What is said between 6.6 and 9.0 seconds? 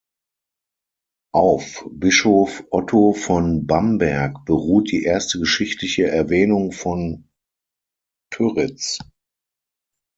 von Pyritz.